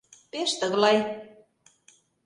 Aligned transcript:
—Пеш 0.31 0.51
тыглай. 0.59 0.97